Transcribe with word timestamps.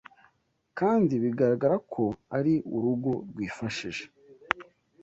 kandi 0.79 1.13
bigaraga 1.23 1.69
ko 1.93 2.03
ari 2.37 2.53
urugo 2.75 3.11
rwifashije 3.29 4.03